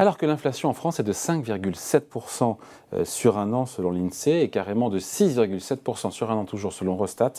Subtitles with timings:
[0.00, 2.56] Alors que l'inflation en France est de 5,7%
[2.92, 6.96] euh, sur un an selon l'INSEE et carrément de 6,7% sur un an toujours selon
[6.96, 7.32] Rostat,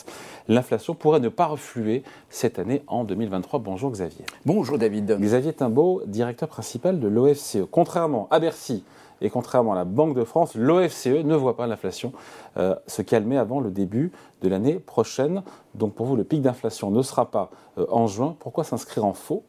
[0.46, 3.60] l'inflation pourrait ne pas refluer cette année en 2023.
[3.60, 4.26] Bonjour Xavier.
[4.44, 5.16] Bonjour David.
[5.18, 7.64] Xavier Timbaud, directeur principal de l'OFCE.
[7.70, 8.84] Contrairement à Bercy
[9.22, 12.12] et contrairement à la Banque de France, l'OFCE ne voit pas l'inflation
[12.58, 15.42] euh, se calmer avant le début de l'année prochaine.
[15.74, 18.36] Donc pour vous, le pic d'inflation ne sera pas euh, en juin.
[18.38, 19.44] Pourquoi s'inscrire en faux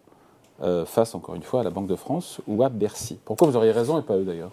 [0.62, 3.18] euh, face, encore une fois, à la Banque de France ou à Bercy.
[3.26, 4.52] Pourquoi vous auriez raison et pas eux d'ailleurs?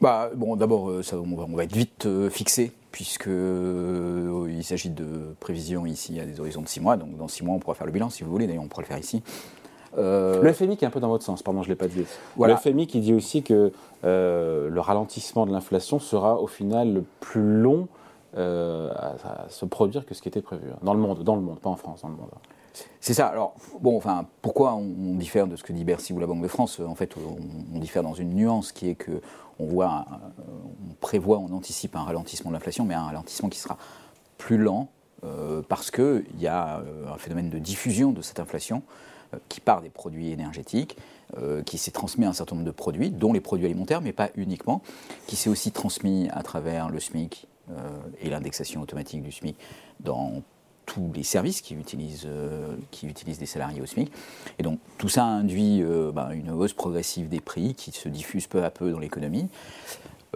[0.00, 6.18] Bah, bon, D'abord, euh, on, va être vite euh, fixé, puisqu'il s'agit de prévisions ici
[6.18, 6.96] à des horizons de 6 mois.
[6.96, 8.82] Donc dans 6 mois, on pourra faire le bilan si vous voulez, d'ailleurs, on pourra
[8.82, 9.22] le faire ici.
[9.96, 12.04] Le FMI qui est un peu dans votre sens, pardon, je ne l'ai pas dit.
[12.40, 13.70] Le FMI qui dit aussi que
[14.02, 17.86] le ralentissement de l'inflation sera au final plus long
[18.34, 20.64] à, se produire que ce qui était prévu.
[20.72, 20.78] Hein.
[20.82, 22.30] Dans le monde, dans le monde, pas en France, dans le monde.
[23.00, 23.28] C'est ça.
[23.28, 24.00] Alors, bon,
[24.42, 26.80] pourquoi on, diffère de ce que dit Bercy ou la Banque de France?
[26.80, 29.20] En fait, on, diffère dans une nuance qui est que
[29.60, 30.06] on voit,
[30.90, 33.78] on prévoit, on anticipe un ralentissement de l'inflation, mais un ralentissement qui sera
[34.36, 34.88] plus lent
[35.24, 38.82] euh, parce qu'il y a euh, un phénomène de diffusion de cette inflation
[39.32, 40.96] euh, qui part des produits énergétiques,
[41.66, 44.30] qui s'est transmis à un certain nombre de produits, dont les produits alimentaires, mais pas
[44.36, 44.82] uniquement,
[45.26, 47.48] qui s'est aussi transmis à travers le SMIC
[48.20, 49.56] et l'indexation automatique du SMIC
[49.98, 50.42] dans
[51.14, 54.12] les services qui utilisent, euh, qui utilisent des salariés au SMIC.
[54.58, 58.46] Et donc tout ça induit euh, ben, une hausse progressive des prix qui se diffuse
[58.46, 59.48] peu à peu dans l'économie.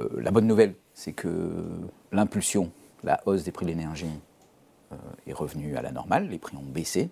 [0.01, 1.65] Euh, la bonne nouvelle, c'est que
[2.13, 2.71] l'impulsion,
[3.05, 4.07] la hausse des prix de l'énergie
[5.27, 7.11] est revenue à la normale, les prix ont baissé.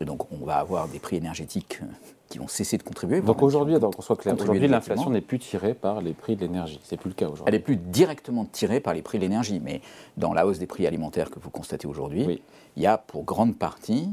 [0.00, 1.80] Et donc on va avoir des prix énergétiques
[2.28, 3.20] qui vont cesser de contribuer.
[3.20, 6.78] Donc aujourd'hui, qu'on soit clair, aujourd'hui l'inflation n'est plus tirée par les prix de l'énergie.
[6.84, 7.44] C'est plus le cas aujourd'hui.
[7.46, 9.80] Elle est plus directement tirée par les prix de l'énergie, mais
[10.16, 12.42] dans la hausse des prix alimentaires que vous constatez aujourd'hui,
[12.76, 14.10] il y a pour grande partie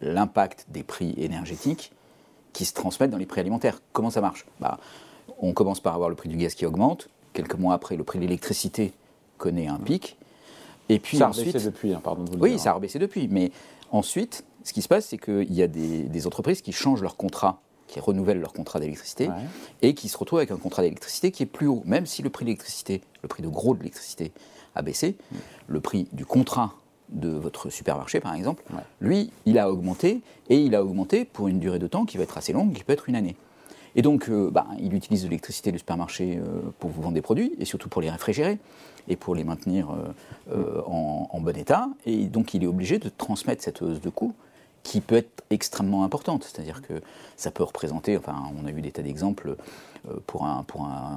[0.00, 1.92] l'impact des prix énergétiques
[2.52, 3.80] qui se transmettent dans les prix alimentaires.
[3.92, 4.46] Comment ça marche?
[4.60, 4.78] Bah,
[5.38, 7.08] On commence par avoir le prix du gaz qui augmente.
[7.32, 8.92] Quelques mois après, le prix de l'électricité
[9.38, 10.16] connaît un pic.
[10.88, 12.98] Et puis ça a ensuite, depuis, hein, pardon de vous le Oui, ça a rebaissé
[12.98, 13.28] depuis.
[13.28, 13.50] Mais
[13.90, 17.60] ensuite, ce qui se passe, c'est qu'il y a des, entreprises qui changent leur contrat,
[17.86, 19.28] qui renouvellent leur contrat d'électricité,
[19.82, 21.82] et qui se retrouvent avec un contrat d'électricité qui est plus haut.
[21.84, 24.32] Même si le prix de l'électricité, le prix de gros de l'électricité
[24.74, 25.36] a baissé, mm.
[25.68, 26.74] le prix du contrat
[27.10, 28.62] de votre supermarché, par exemple,
[29.00, 32.22] lui, il a augmenté, et il a augmenté pour une durée de temps qui va
[32.22, 33.36] être assez longue, qui peut être une année.
[33.94, 37.22] Et donc, euh, bah, il utilise de l'électricité du supermarché euh, pour vous vendre des
[37.22, 38.58] produits, et surtout pour les réfrigérer,
[39.08, 39.88] et pour les maintenir
[40.50, 41.88] euh, en, en, bon état.
[42.06, 44.34] Et donc, il est obligé de transmettre cette hausse de coût
[44.82, 46.44] qui peut être extrêmement importante.
[46.44, 47.02] C'est-à-dire que
[47.36, 49.56] ça peut représenter, enfin on a eu des tas d'exemples,
[50.08, 50.64] euh, pour un,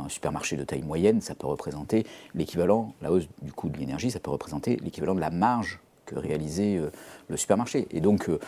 [0.09, 2.05] supermarché de taille moyenne, ça peut représenter
[2.35, 6.15] l'équivalent, la hausse du coût de l'énergie, ça peut représenter l'équivalent de la marge que
[6.15, 6.91] réalisait euh,
[7.27, 7.87] le supermarché.
[7.89, 8.39] Et donc euh,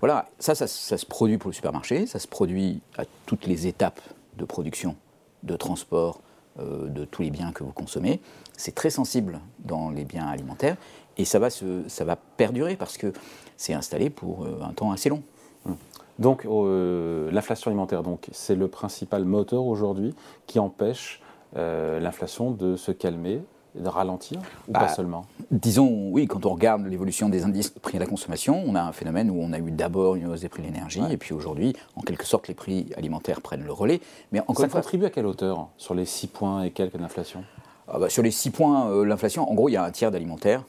[0.00, 4.00] voilà, ça, ça, se produit pour le supermarché, ça se produit à toutes les étapes
[4.36, 4.94] de production,
[5.42, 6.20] de transport,
[6.58, 8.20] de tous les biens que vous consommez.
[8.56, 10.76] C'est très sensible dans les biens alimentaires
[11.18, 13.12] et ça va, se, ça va perdurer parce que
[13.56, 15.22] c'est installé pour euh, un temps assez long.
[15.66, 15.76] Hum.
[16.18, 20.14] Donc euh, l'inflation alimentaire, donc, c'est le principal moteur aujourd'hui
[20.46, 21.20] qui empêche
[21.56, 23.42] euh, l'inflation de se calmer
[23.74, 25.26] de ralentir, ou pas bah, seulement?
[25.52, 28.82] Disons, oui, quand on regarde l'évolution des indices de prix à la consommation, on a
[28.82, 31.32] un phénomène où on a eu d'abord une hausse des prix de l'énergie, et puis
[31.32, 34.00] aujourd'hui, en quelque sorte, les prix alimentaires prennent le relais.
[34.32, 37.44] Mais encore Ça contribue à quelle hauteur sur les 6 points et quelques d'inflation?
[37.86, 40.64] Ah bah, Sur les 6 points, l'inflation, en gros, il y a un tiers d'alimentaire,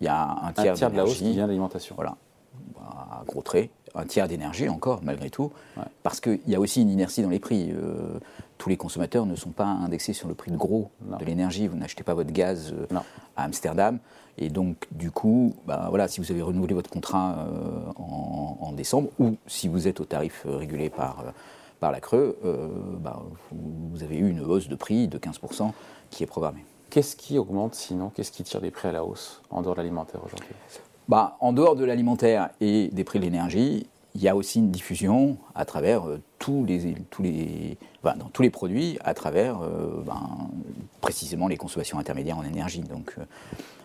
[0.00, 1.94] il y a un tiers, de la hausse qui vient de l'alimentation.
[1.94, 2.16] Voilà,
[2.80, 5.50] à gros traits, un tiers d'énergie encore, malgré tout,
[6.02, 7.70] parce qu'il y a aussi une inertie dans les prix.
[7.72, 8.18] Euh,
[8.58, 11.66] tous les consommateurs ne sont pas indexés sur le prix de gros de l'énergie.
[11.66, 12.98] Vous n'achetez pas votre gaz euh,
[13.36, 13.98] à Amsterdam.
[14.36, 19.10] Et donc, du coup, bah, voilà, si vous avez renouvelé votre contrat euh, en, décembre,
[19.18, 21.24] ou si vous êtes au tarif régulé par,
[21.80, 22.38] par la Creux,
[23.00, 25.72] bah, vous, avez eu une hausse de prix de 15%
[26.08, 26.64] qui est programmée.
[26.90, 28.10] Qu'est-ce qui augmente sinon?
[28.10, 30.50] Qu'est-ce qui tire les prix à la hausse en dehors de l'alimentaire aujourd'hui?
[31.08, 34.70] Bah, En dehors de l'alimentaire et des prix de l'énergie, il y a aussi une
[34.70, 40.02] diffusion à travers euh, tous les, tous les, dans tous les produits, à travers euh,
[40.04, 40.50] ben,
[41.00, 42.80] précisément les consommations intermédiaires en énergie.
[42.80, 43.22] Donc, euh,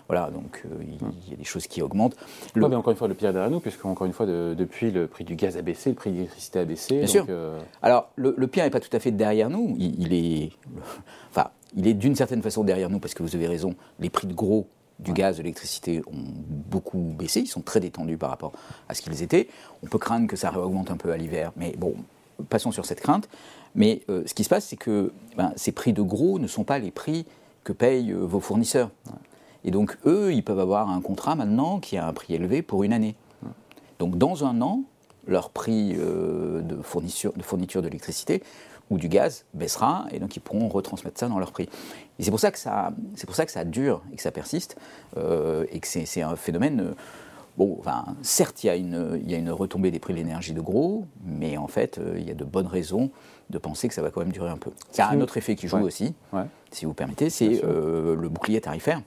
[0.07, 2.15] voilà, donc il y, a des choses qui augmentent.
[2.53, 2.67] Le...
[2.67, 5.07] mais encore une fois, le pire est derrière nous, puisque encore une fois, depuis, le
[5.07, 6.99] prix du gaz a baissé, le prix de l'électricité a baissé.
[6.99, 7.25] Bien sûr.
[7.81, 9.75] Alors, le, pire n'est pas tout à fait derrière nous.
[9.79, 10.51] Il, il est,
[11.31, 14.27] enfin, il est d'une certaine façon derrière nous, parce que vous avez raison, les prix
[14.27, 14.67] de gros
[14.99, 16.23] du gaz, de l'électricité ont
[16.69, 18.53] beaucoup baissé, ils sont très détendus par rapport
[18.87, 19.49] à ce qu'ils étaient.
[19.83, 21.95] On peut craindre que ça augmente un peu à l'hiver, mais bon,
[22.49, 23.27] passons sur cette crainte.
[23.75, 26.63] Mais euh, ce qui se passe, c'est que ben, ces prix de gros ne sont
[26.63, 27.25] pas les prix
[27.63, 28.89] que payent euh, vos fournisseurs.
[29.65, 32.83] Et donc, eux, ils peuvent avoir un contrat maintenant qui a un prix élevé pour
[32.83, 33.15] une année.
[33.99, 34.83] Donc, dans un an,
[35.27, 38.43] leur prix euh, de, fourniture, de fourniture d'électricité
[38.89, 41.69] ou du gaz baissera, et donc ils pourront retransmettre ça dans leur prix.
[42.19, 44.31] Et c'est pour ça que ça, c'est pour ça que ça dure et que ça
[44.31, 44.77] persiste,
[45.17, 46.79] euh, et que c'est, un phénomène.
[46.81, 46.93] Euh,
[47.57, 50.19] bon, enfin, certes, il y, a une, il y a une retombée des prix de
[50.19, 53.09] l'énergie de gros, mais en fait, euh, il y a de bonnes raisons
[53.49, 54.71] de penser que ça va quand même durer un peu.
[54.93, 56.15] Il y a un autre effet qui joue aussi,
[56.71, 59.01] si vous permettez, c'est le bouclier tarifaire.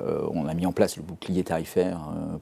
[0.00, 2.00] on a mis en place le bouclier tarifaire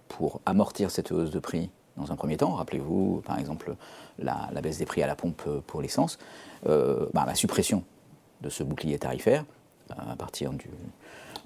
[0.09, 2.55] pour amortir cette hausse de prix dans un premier temps.
[2.55, 3.75] Rappelez-vous, par exemple,
[4.19, 6.19] la, baisse des prix à la pompe pour l'essence.
[6.65, 7.85] Bah, la suppression
[8.41, 9.45] de ce bouclier tarifaire
[9.91, 10.69] à partir du,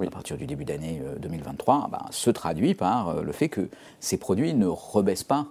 [0.00, 3.68] à partir du début d'année 2023 euh, ben, se traduit par euh, le fait que
[4.00, 5.46] ces produits ne rebaissent pas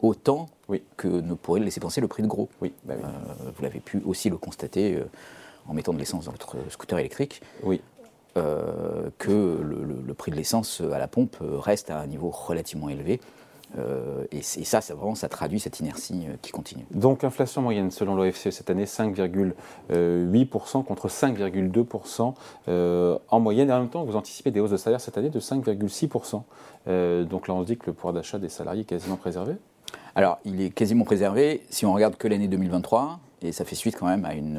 [0.00, 0.48] autant
[0.96, 2.48] que ne pourrait le laisser penser le prix de gros.
[2.60, 4.98] Oui, bah euh, vous l'avez pu aussi le constater
[5.68, 7.42] en mettant de l'essence dans votre scooter électrique.
[7.62, 7.80] Oui.
[8.34, 13.20] que le, prix de l'essence à la pompe reste à un niveau relativement élevé
[13.78, 16.84] euh, et, ça, ça, vraiment, ça traduit cette inertie euh, qui continue.
[16.90, 22.34] Donc, inflation moyenne selon l'OFCE cette année, 5,8% contre 5,2%
[22.68, 23.70] euh, en moyenne.
[23.70, 27.24] Et en même temps, vous anticipez des hausses de salaire cette année de 5,6%.
[27.24, 29.54] donc là, on se dit que le pouvoir d'achat des salariés est quasiment préservé
[30.14, 33.18] Alors, il est quasiment préservé si on regarde que l'année 2023.
[33.42, 34.58] Et ça fait suite quand même à une,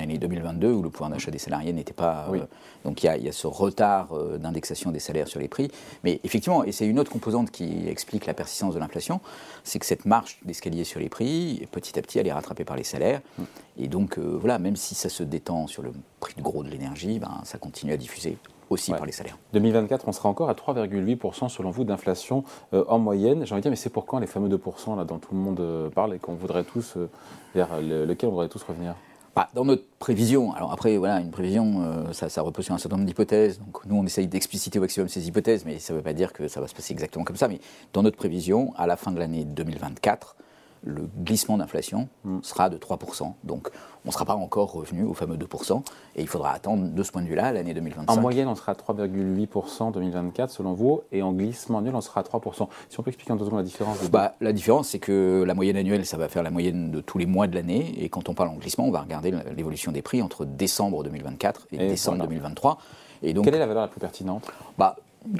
[0.00, 2.28] année 2022 où le pouvoir d'achat des salariés n'était pas.
[2.30, 2.40] Oui.
[2.84, 5.70] donc il y, a ce retard d'indexation des salaires sur les prix.
[6.02, 9.20] Mais effectivement, et c'est une autre composante qui explique la persistance de l'inflation,
[9.62, 12.76] c'est que cette marche d'escalier sur les prix, petit à petit, elle est rattrapée par
[12.76, 13.20] les salaires.
[13.38, 13.42] Mm.
[13.78, 17.18] Et donc voilà, même si ça se détend sur le prix de gros de l'énergie,
[17.18, 18.38] ben, ça continue à diffuser
[18.74, 19.38] aussi par les salaires.
[19.52, 23.46] 2024, on sera encore à 3,8% selon vous d'inflation euh, en moyenne.
[23.46, 25.60] J'ai envie de dire, mais c'est pourquoi les fameux 2% là, dont tout le monde
[25.60, 27.08] euh, parle et qu'on voudrait tous, euh,
[27.54, 28.94] vers lequel on voudrait tous revenir?
[29.34, 32.96] Bah, dans notre prévision, alors après, voilà, une prévision, ça, ça, repose sur un certain
[32.96, 33.58] nombre d'hypothèses.
[33.58, 36.32] Donc nous, on essaye d'expliciter au maximum ces hypothèses, mais ça ne veut pas dire
[36.32, 37.48] que ça va se passer exactement comme ça.
[37.48, 37.58] Mais
[37.92, 40.36] dans notre prévision, à la fin de l'année 2024,
[40.84, 42.38] le glissement d'inflation hmm.
[42.42, 43.32] sera de 3%.
[43.44, 43.70] Donc
[44.04, 45.82] on ne sera pas encore revenu au fameux 2%.
[46.16, 48.10] Et il faudra attendre de ce point de vue-là l'année 2025.
[48.10, 51.00] En moyenne, on sera à 3,8% en 2024 selon vous.
[51.10, 52.68] Et en glissement annuel, on sera à 3%.
[52.90, 55.54] Si on peut expliquer en deux secondes la différence bah, La différence, c'est que la
[55.54, 57.94] moyenne annuelle, ça va faire la moyenne de tous les mois de l'année.
[57.98, 61.68] Et quand on parle en glissement, on va regarder l'évolution des prix entre décembre 2024
[61.72, 62.78] et, décembre 2023.
[63.22, 64.50] Et donc, Quelle est la valeur la plus pertinente?
[64.76, 64.96] Bah,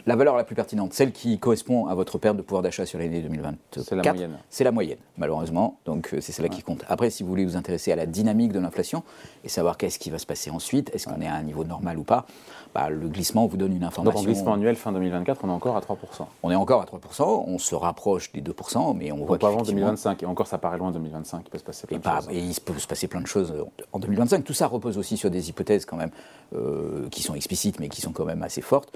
[0.06, 2.98] la valeur la plus pertinente, celle qui correspond à votre perte de pouvoir d'achat sur
[2.98, 4.38] l'année 2024, c'est la moyenne.
[4.48, 5.78] C'est la moyenne, malheureusement.
[5.84, 6.84] Donc euh, c'est celle-là qui compte.
[6.88, 9.02] Après, si vous voulez vous intéresser à la dynamique de l'inflation
[9.44, 11.98] et savoir qu'est-ce qui va se passer ensuite, est-ce qu'on est à un niveau normal
[11.98, 12.26] ou pas,
[12.74, 14.20] bah, le glissement vous donne une information.
[14.20, 15.94] Donc en glissement annuel fin 2024, on est encore à 3%.
[16.42, 19.62] On est encore à 3%, on se rapproche des 2%, mais on voit pas avant
[19.62, 20.22] 2025.
[20.22, 21.42] Et encore, ça paraît loin 2025.
[21.46, 22.28] Il peut se passer plein de choses.
[22.30, 23.54] Et il peut se passer plein de choses
[23.92, 24.44] en 2025.
[24.44, 26.10] Tout ça repose aussi sur des hypothèses quand même
[26.54, 28.92] euh, qui sont explicites, mais qui sont quand même assez fortes.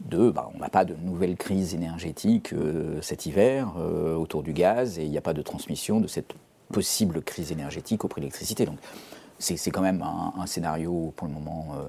[0.00, 4.52] De, bah, on n'a pas de nouvelle crise énergétique euh, cet hiver euh, autour du
[4.52, 6.34] gaz et il n'y a pas de transmission de cette
[6.72, 8.64] possible crise énergétique au prix de l'électricité.
[8.64, 8.78] Donc
[9.38, 11.88] c'est quand même un, scénario pour le moment euh,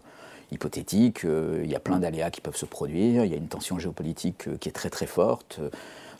[0.51, 1.21] hypothétique.
[1.23, 3.25] il y a plein d'aléas qui peuvent se produire.
[3.25, 5.59] Il y a une tension géopolitique qui est très très forte.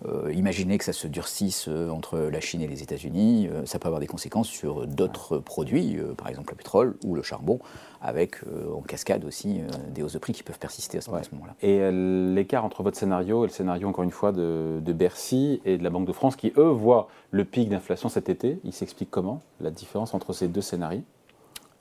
[0.06, 3.80] Euh, imaginez que ça se durcisse euh, entre la Chine et les États-Unis, euh, ça
[3.80, 7.60] peut avoir des conséquences sur d'autres produits, par exemple le pétrole ou le charbon,
[8.02, 8.38] avec
[8.74, 11.56] en cascade aussi des hausses de prix qui peuvent persister à ce, moment-là.
[11.62, 15.84] Et l'écart entre votre scénario et le scénario, encore une fois, de, Bercy et de
[15.84, 19.42] la Banque de France, qui eux voient le pic d'inflation cet été, il s'explique comment
[19.60, 21.04] La différence entre ces deux scénarios?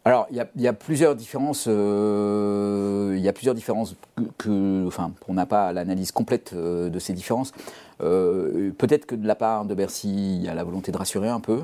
[0.04, 1.66] Alors, il y, a plusieurs différences.
[1.66, 3.94] il y a plusieurs différences
[4.38, 7.52] que, enfin, on n'a pas l'analyse complète de ces différences.
[8.02, 11.28] Euh, peut-être que de la part de Bercy, il y a la volonté de rassurer
[11.28, 11.60] un peu.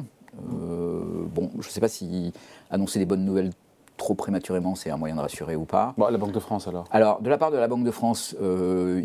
[0.52, 1.00] Euh,
[1.32, 2.32] bon, je ne sais pas si
[2.70, 3.50] annoncer des bonnes nouvelles
[3.96, 5.94] trop prématurément, c'est un moyen de rassurer ou pas.
[5.96, 8.34] Bon, la Banque de France alors Alors, de la part de la Banque de France,
[8.42, 9.00] euh,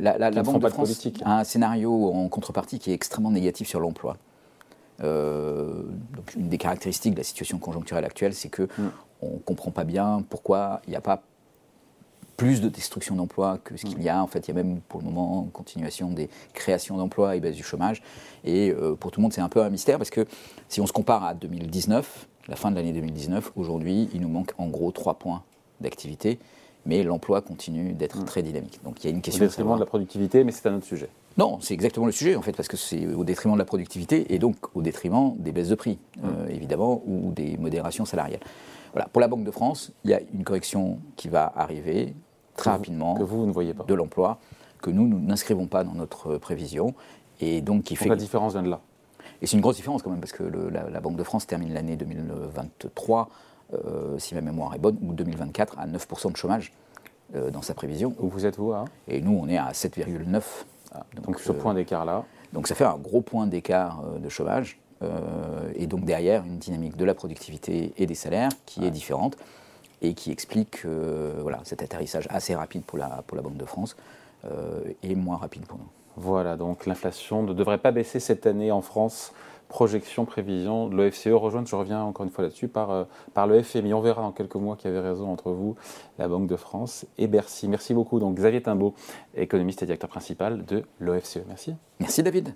[0.00, 4.16] la, Banque de France a un scénario en contrepartie qui est extrêmement négatif sur l'emploi.
[5.00, 8.90] Donc, une des caractéristiques de la situation conjoncturelle actuelle, c'est que hmm.
[9.22, 11.22] on ne comprend pas bien pourquoi il n'y a pas
[12.36, 14.22] plus de destruction d'emplois que ce qu'il y a.
[14.22, 17.40] En fait, il y a même pour le moment une continuation des créations d'emplois et
[17.40, 18.02] baisse du chômage.
[18.44, 20.26] Et euh, pour tout le monde, c'est un peu un mystère parce que
[20.68, 24.52] si on se compare à 2019, la fin de l'année 2019, aujourd'hui, il nous manque
[24.58, 25.42] en gros trois points
[25.80, 26.38] d'activité,
[26.86, 28.24] mais l'emploi continue d'être mm.
[28.24, 28.80] très dynamique.
[28.84, 29.44] Donc il y a une question.
[29.44, 31.08] Au détriment de, la productivité, mais c'est un autre sujet.
[31.36, 34.32] Non, c'est exactement le sujet en fait, parce que c'est au détriment de la productivité
[34.32, 36.20] et donc au détriment des baisses de prix, mm.
[36.24, 38.40] euh, évidemment, ou des modérations salariales.
[38.92, 39.08] Voilà.
[39.08, 42.14] Pour la Banque de France, il y a une correction qui va arriver
[42.56, 43.84] très rapidement que vous, ne voyez pas.
[43.84, 44.38] de l'emploi,
[44.80, 46.94] que nous, nous n'inscrivons pas dans notre prévision.
[47.40, 48.80] Et donc, qui fait la différence vient de là.
[49.42, 51.96] Et c'est une grosse différence quand même, parce que la, Banque de France termine l'année
[51.96, 53.28] 2023,
[53.72, 56.72] euh, si ma mémoire est bonne, ou 2024, à 9% de chômage
[57.34, 58.14] euh, dans sa prévision.
[58.20, 58.84] Où vous êtes vous hein?
[59.08, 60.40] Et nous, on est à 7,9%.
[60.94, 64.78] Ah, donc, ce point d'écart-là donc ça fait un gros point d'écart de chômage
[65.74, 69.36] et donc derrière une dynamique de la productivité et des salaires qui est différente
[70.02, 73.96] et qui explique voilà, cet atterrissage assez rapide pour la, pour la Banque de France
[75.02, 75.88] et moins rapide pour nous.
[76.16, 79.32] Voilà, donc l'inflation ne devrait pas baisser cette année en France
[79.68, 83.62] projection, prévision de l'OFCE rejointe, je reviens encore une fois là-dessus, par, euh, par le
[83.62, 83.94] FMI.
[83.94, 85.76] On verra dans quelques mois qui avait raison entre vous,
[86.18, 87.68] la Banque de France et Bercy.
[87.68, 88.20] Merci beaucoup.
[88.20, 88.94] Donc Xavier Timbaud,
[89.34, 91.40] économiste et directeur principal de l'OFCE.
[91.48, 91.74] Merci.
[92.00, 92.54] Merci David.